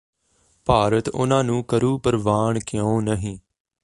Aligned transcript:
ਭਾਰਤ 0.67 1.09
ਉਨਾਂ 1.09 1.43
ਨੂੰ 1.43 1.63
ਕਰੂ 1.63 1.97
ਪ੍ਰਵਾਨ 1.97 2.59
ਕਿਉਂ 2.59 3.01
ਨਹੀਂ 3.01 3.37